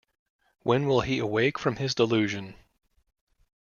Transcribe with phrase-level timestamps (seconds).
[0.63, 2.55] When will he awake from his delusion!